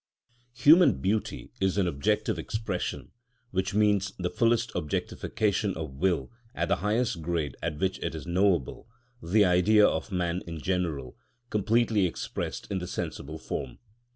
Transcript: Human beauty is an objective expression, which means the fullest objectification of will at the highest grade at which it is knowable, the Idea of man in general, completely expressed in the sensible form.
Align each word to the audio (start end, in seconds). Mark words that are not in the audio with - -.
Human 0.55 0.99
beauty 0.99 1.51
is 1.61 1.77
an 1.77 1.85
objective 1.87 2.39
expression, 2.39 3.11
which 3.51 3.75
means 3.75 4.13
the 4.17 4.31
fullest 4.31 4.71
objectification 4.73 5.75
of 5.77 5.91
will 5.93 6.31
at 6.55 6.69
the 6.69 6.77
highest 6.77 7.21
grade 7.21 7.55
at 7.61 7.77
which 7.77 7.99
it 7.99 8.15
is 8.15 8.25
knowable, 8.25 8.89
the 9.21 9.45
Idea 9.45 9.85
of 9.85 10.11
man 10.11 10.41
in 10.47 10.59
general, 10.59 11.15
completely 11.51 12.07
expressed 12.07 12.65
in 12.71 12.79
the 12.79 12.87
sensible 12.87 13.37
form. 13.37 13.77